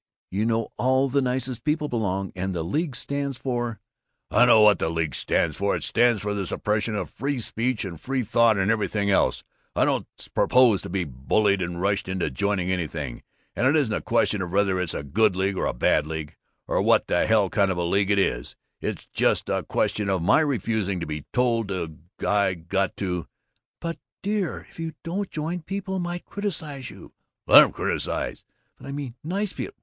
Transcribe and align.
You 0.31 0.47
know 0.47 0.71
all 0.77 1.09
the 1.09 1.21
nicest 1.21 1.63
people 1.63 1.87
belong, 1.87 2.31
and 2.35 2.55
the 2.55 2.63
League 2.63 2.95
stands 2.95 3.37
for" 3.37 3.79
"I 4.31 4.45
know 4.45 4.61
what 4.61 4.79
the 4.79 4.89
League 4.89 5.13
stands 5.13 5.57
for! 5.57 5.75
It 5.75 5.83
stands 5.83 6.23
for 6.23 6.33
the 6.33 6.47
suppression 6.47 6.95
of 6.95 7.07
free 7.11 7.37
speech 7.39 7.85
and 7.85 8.01
free 8.01 8.23
thought 8.23 8.57
and 8.57 8.71
everything 8.71 9.11
else! 9.11 9.43
I 9.75 9.85
don't 9.85 10.07
propose 10.33 10.81
to 10.81 10.89
be 10.89 11.03
bullied 11.03 11.61
and 11.61 11.79
rushed 11.79 12.07
into 12.07 12.31
joining 12.31 12.71
anything, 12.71 13.21
and 13.55 13.67
it 13.67 13.75
isn't 13.75 13.93
a 13.93 14.01
question 14.01 14.41
of 14.41 14.49
whether 14.49 14.79
it's 14.79 14.95
a 14.95 15.03
good 15.03 15.35
league 15.35 15.55
or 15.55 15.67
a 15.67 15.71
bad 15.73 16.07
league 16.07 16.35
or 16.67 16.81
what 16.81 17.05
the 17.05 17.27
hell 17.27 17.51
kind 17.51 17.69
of 17.69 17.77
a 17.77 17.83
league 17.83 18.09
it 18.09 18.17
is; 18.17 18.55
it's 18.79 19.05
just 19.05 19.49
a 19.49 19.61
question 19.61 20.09
of 20.09 20.23
my 20.23 20.39
refusing 20.39 20.99
to 20.99 21.05
be 21.05 21.25
told 21.31 21.71
I 22.27 22.55
got 22.55 22.97
to" 22.97 23.27
"But 23.79 23.99
dear, 24.23 24.65
if 24.67 24.79
you 24.79 24.93
don't 25.03 25.29
join, 25.29 25.61
people 25.61 25.99
might 25.99 26.25
criticize 26.25 26.89
you." 26.89 27.13
"Let 27.45 27.63
'em 27.63 27.71
criticize!" 27.71 28.45
"But 28.77 28.87
I 28.87 28.91
mean 28.91 29.13
nice 29.23 29.53
people!" 29.53 29.75